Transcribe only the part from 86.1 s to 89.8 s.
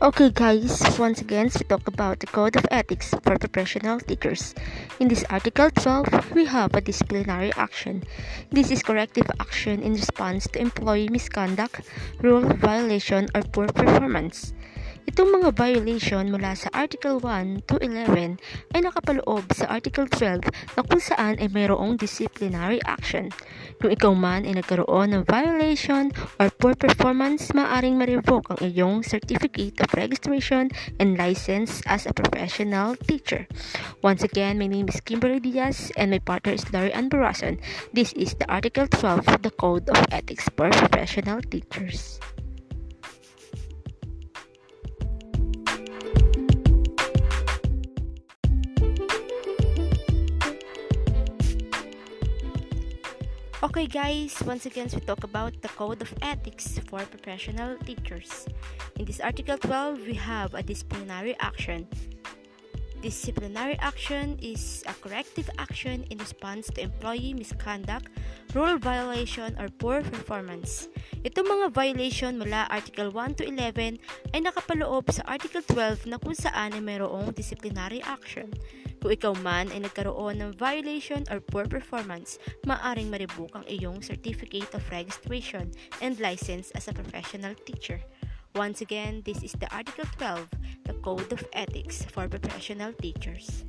License as a Professional Teacher. Once again, this is the